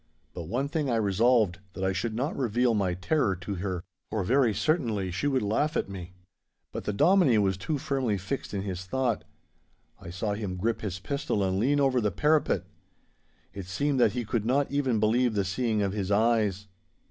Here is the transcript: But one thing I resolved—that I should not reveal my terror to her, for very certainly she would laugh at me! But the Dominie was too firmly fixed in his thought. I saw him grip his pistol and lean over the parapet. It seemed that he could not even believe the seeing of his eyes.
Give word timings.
But 0.33 0.45
one 0.47 0.67
thing 0.67 0.89
I 0.89 0.95
resolved—that 0.95 1.83
I 1.83 1.93
should 1.93 2.15
not 2.15 2.35
reveal 2.35 2.73
my 2.73 2.95
terror 2.95 3.35
to 3.35 3.55
her, 3.61 3.83
for 4.09 4.23
very 4.23 4.51
certainly 4.51 5.11
she 5.11 5.27
would 5.27 5.43
laugh 5.43 5.77
at 5.77 5.89
me! 5.89 6.15
But 6.71 6.85
the 6.85 6.91
Dominie 6.91 7.37
was 7.37 7.55
too 7.55 7.77
firmly 7.77 8.17
fixed 8.17 8.51
in 8.51 8.63
his 8.63 8.83
thought. 8.85 9.23
I 9.99 10.09
saw 10.09 10.33
him 10.33 10.55
grip 10.57 10.81
his 10.81 10.97
pistol 10.97 11.43
and 11.43 11.59
lean 11.59 11.79
over 11.79 12.01
the 12.01 12.09
parapet. 12.09 12.63
It 13.53 13.67
seemed 13.67 13.99
that 13.99 14.13
he 14.13 14.25
could 14.25 14.43
not 14.43 14.71
even 14.71 14.99
believe 14.99 15.35
the 15.35 15.45
seeing 15.45 15.83
of 15.83 15.93
his 15.93 16.09
eyes. 16.11 16.65